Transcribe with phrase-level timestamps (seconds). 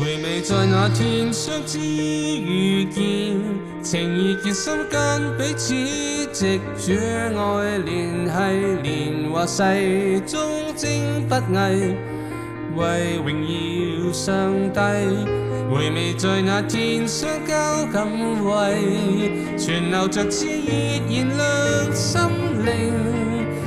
[0.00, 3.36] 回味在那天相知遇见，
[3.82, 5.74] 情意结心间，彼此
[6.32, 6.94] 藉住
[7.36, 10.40] 爱联系，年华世终
[10.74, 11.94] 正不移，
[12.74, 13.44] 为荣
[14.06, 14.80] 耀上帝。
[15.70, 17.54] 回味在那天相交
[17.92, 18.08] 感
[18.44, 18.82] 慰，
[19.58, 22.20] 存留着炽热燃亮心
[22.64, 22.92] 灵，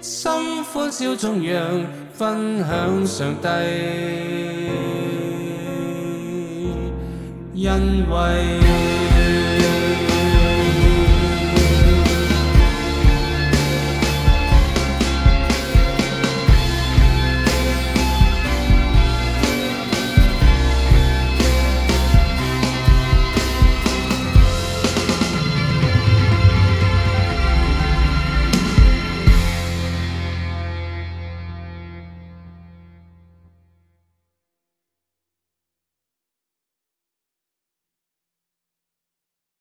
[0.08, 3.50] 心欢笑，总让分享上帝，
[7.54, 7.74] 因
[8.10, 8.97] 为。